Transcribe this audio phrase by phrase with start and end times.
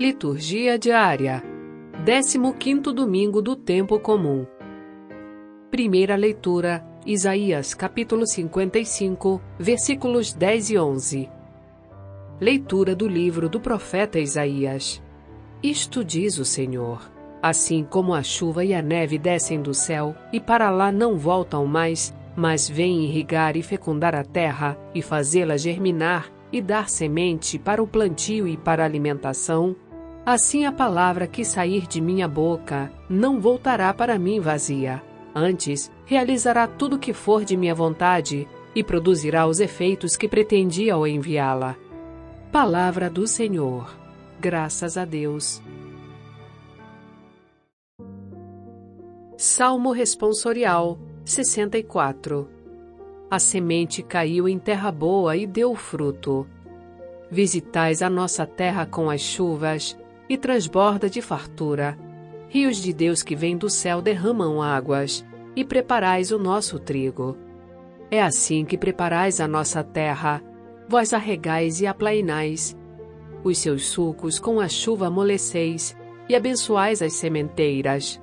[0.00, 1.42] Liturgia diária.
[2.06, 4.46] 15º domingo do tempo comum.
[5.70, 11.28] Primeira leitura: Isaías, capítulo 55, versículos 10 e 11.
[12.40, 15.02] Leitura do livro do profeta Isaías.
[15.62, 17.12] Isto diz o Senhor:
[17.42, 21.66] Assim como a chuva e a neve descem do céu e para lá não voltam
[21.66, 27.82] mais, mas vêm irrigar e fecundar a terra e fazê-la germinar e dar semente para
[27.82, 29.76] o plantio e para a alimentação,
[30.24, 35.02] assim a palavra que sair de minha boca não voltará para mim vazia.
[35.34, 40.94] Antes, realizará tudo o que for de minha vontade e produzirá os efeitos que pretendia
[40.94, 41.76] ao enviá-la.
[42.52, 43.96] Palavra do Senhor.
[44.40, 45.62] Graças a Deus.
[49.36, 52.48] Salmo Responsorial 64
[53.30, 56.46] A semente caiu em terra boa e deu fruto.
[57.30, 59.96] Visitais a nossa terra com as chuvas
[60.30, 61.98] e transborda de fartura.
[62.46, 67.36] Rios de Deus que vêm do céu derramam águas e preparais o nosso trigo.
[68.12, 70.40] É assim que preparais a nossa terra,
[70.88, 72.78] vós arregais e aplainais.
[73.42, 75.96] Os seus sucos com a chuva amoleceis
[76.28, 78.22] e abençoais as sementeiras.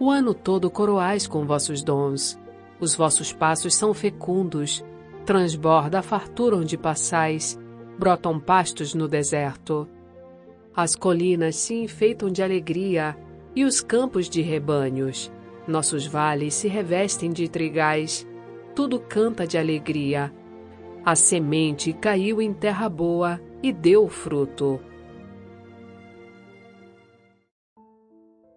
[0.00, 2.40] O ano todo coroais com vossos dons.
[2.80, 4.82] Os vossos passos são fecundos.
[5.26, 7.58] Transborda a fartura onde passais.
[7.98, 9.86] Brotam pastos no deserto.
[10.76, 13.16] As colinas se enfeitam de alegria
[13.54, 15.32] e os campos de rebanhos.
[15.68, 18.26] Nossos vales se revestem de trigais.
[18.74, 20.34] Tudo canta de alegria.
[21.04, 24.80] A semente caiu em terra boa e deu fruto.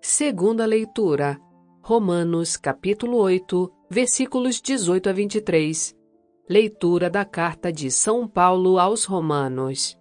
[0.01, 1.39] Segunda leitura.
[1.81, 5.95] Romanos, capítulo 8, versículos 18 a 23.
[6.49, 9.96] Leitura da carta de São Paulo aos Romanos.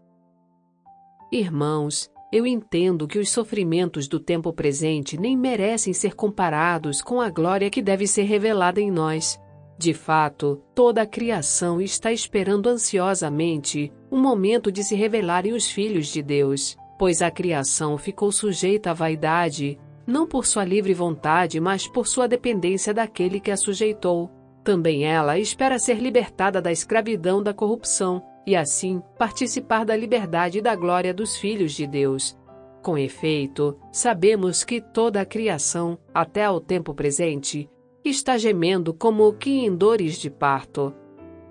[1.30, 7.28] Irmãos, eu entendo que os sofrimentos do tempo presente nem merecem ser comparados com a
[7.28, 9.41] glória que deve ser revelada em nós.
[9.78, 16.06] De fato, toda a criação está esperando ansiosamente o momento de se revelarem os filhos
[16.09, 21.88] de Deus, pois a criação ficou sujeita à vaidade não por sua livre vontade, mas
[21.88, 24.31] por sua dependência daquele que a sujeitou.
[24.62, 30.62] Também ela espera ser libertada da escravidão da corrupção e, assim, participar da liberdade e
[30.62, 32.39] da glória dos filhos de Deus.
[32.83, 37.69] Com efeito, sabemos que toda a criação, até ao tempo presente,
[38.05, 40.95] está gemendo como que em dores de parto.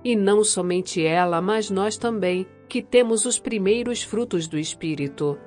[0.01, 5.37] E não somente ela, mas nós também, que temos os primeiros frutos do Espírito.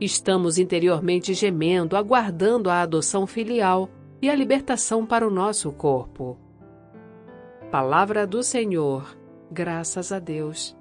[0.00, 3.90] Estamos interiormente gemendo, aguardando a adoção filial
[4.22, 6.38] e a libertação para o nosso corpo.
[7.70, 9.14] Palavra do Senhor.
[9.50, 10.77] Graças a Deus.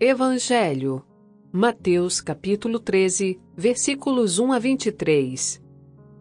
[0.00, 1.04] Evangelho.
[1.52, 5.62] Mateus capítulo 13, versículos 1 a 23.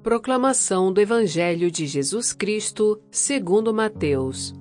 [0.04, 4.54] Proclamação do Evangelho de Jesus Cristo, segundo Mateus.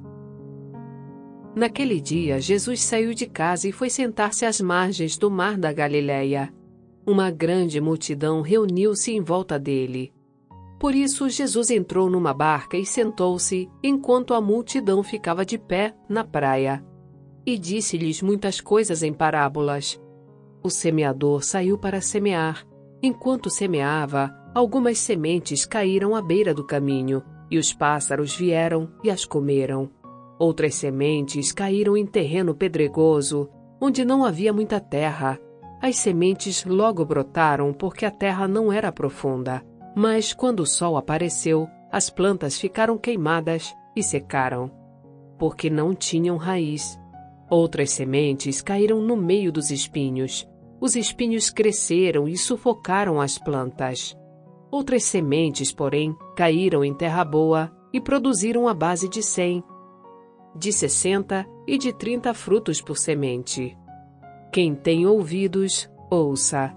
[1.55, 6.51] Naquele dia, Jesus saiu de casa e foi sentar-se às margens do mar da Galileia.
[7.07, 10.11] Uma grande multidão reuniu-se em volta dele.
[10.81, 16.25] Por isso, Jesus entrou numa barca e sentou-se, enquanto a multidão ficava de pé na
[16.25, 16.83] praia.
[17.45, 20.01] E disse-lhes muitas coisas em parábolas.
[20.63, 22.67] O semeador saiu para semear.
[23.03, 29.25] Enquanto semeava, algumas sementes caíram à beira do caminho, e os pássaros vieram e as
[29.25, 29.91] comeram.
[30.39, 35.39] Outras sementes caíram em terreno pedregoso, onde não havia muita terra.
[35.81, 39.63] As sementes logo brotaram porque a terra não era profunda.
[39.97, 44.71] Mas quando o sol apareceu, as plantas ficaram queimadas e secaram,
[45.39, 46.99] porque não tinham raiz.
[47.53, 50.49] Outras sementes caíram no meio dos espinhos.
[50.81, 54.17] Os espinhos cresceram e sufocaram as plantas.
[54.71, 59.63] Outras sementes, porém, caíram em terra boa e produziram a base de cem,
[60.57, 63.77] de sessenta e de trinta frutos por semente.
[64.51, 66.75] Quem tem ouvidos, ouça.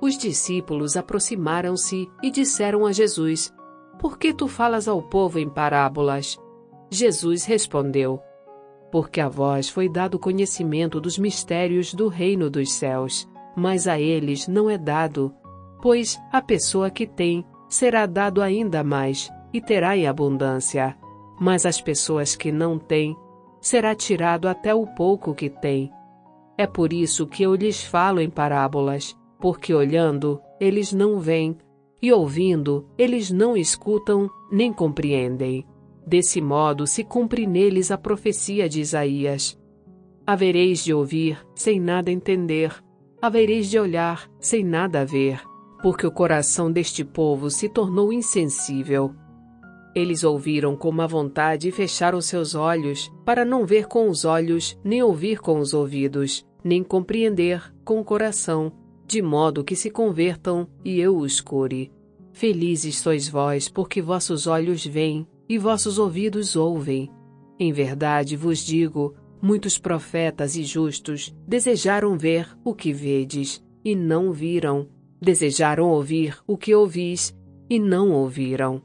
[0.00, 3.52] Os discípulos aproximaram-se e disseram a Jesus:
[3.98, 6.38] Por que tu falas ao povo em parábolas?
[6.92, 8.22] Jesus respondeu:
[8.90, 14.48] Porque a vós foi dado conhecimento dos mistérios do reino dos céus, mas a eles
[14.48, 15.32] não é dado,
[15.80, 20.96] pois a pessoa que tem será dado ainda mais e terá em abundância
[21.40, 23.16] mas as pessoas que não têm,
[23.62, 25.90] será tirado até o pouco que têm.
[26.58, 31.56] É por isso que eu lhes falo em parábolas, porque olhando, eles não veem,
[32.02, 35.66] e ouvindo, eles não escutam nem compreendem.
[36.06, 39.58] Desse modo se cumpre neles a profecia de Isaías.
[40.26, 42.72] Havereis de ouvir sem nada entender,
[43.20, 45.40] havereis de olhar sem nada ver,
[45.82, 49.14] porque o coração deste povo se tornou insensível.
[49.94, 54.78] Eles ouviram com má vontade e fecharam seus olhos, para não ver com os olhos,
[54.84, 58.72] nem ouvir com os ouvidos, nem compreender com o coração,
[59.06, 61.90] de modo que se convertam e eu os cure.
[62.32, 67.10] Felizes sois vós, porque vossos olhos veem e vossos ouvidos ouvem.
[67.58, 74.32] Em verdade vos digo: muitos profetas e justos desejaram ver o que vedes, e não
[74.32, 74.86] viram.
[75.20, 77.36] Desejaram ouvir o que ouvis,
[77.68, 78.80] e não ouviram.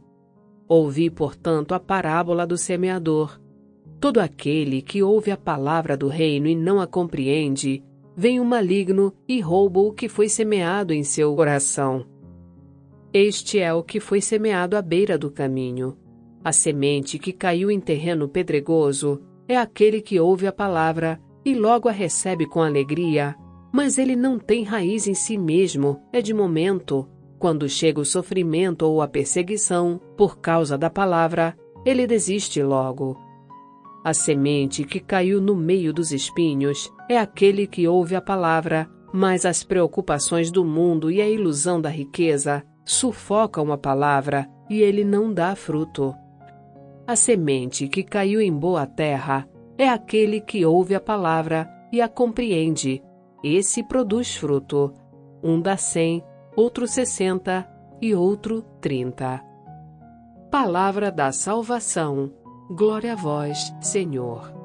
[0.68, 3.40] Ouvi, portanto, a parábola do semeador.
[4.02, 7.84] Todo aquele que ouve a palavra do reino e não a compreende,
[8.18, 12.08] vem o maligno e rouba o que foi semeado em seu coração.
[13.14, 15.96] Este é o que foi semeado à beira do caminho.
[16.46, 21.90] A semente que caiu em terreno pedregoso é aquele que ouve a palavra e logo
[21.90, 23.36] a recebe com alegria,
[23.74, 27.10] mas ele não tem raiz em si mesmo, é de momento.
[27.40, 33.18] Quando chega o sofrimento ou a perseguição por causa da palavra, ele desiste logo.
[34.04, 39.48] A semente que caiu no meio dos espinhos é aquele que ouve a palavra, mas
[39.48, 45.34] as preocupações do mundo e a ilusão da riqueza sufocam a palavra e ele não
[45.34, 46.14] dá fruto.
[47.08, 49.48] A semente que caiu em boa terra
[49.78, 53.04] é aquele que ouve a palavra e a compreende.
[53.44, 54.92] Esse produz fruto.
[55.44, 56.24] Um dá cem,
[56.56, 57.70] outro sessenta
[58.02, 59.40] e outro trinta.
[60.50, 62.32] Palavra da salvação.
[62.72, 64.65] Glória a vós, Senhor.